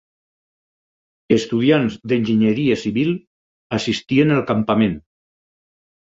Estudiants 1.35 1.97
d'enginyeria 2.11 2.77
civil 2.83 3.11
assistien 3.77 4.33
al 4.37 4.41
campament. 4.53 4.97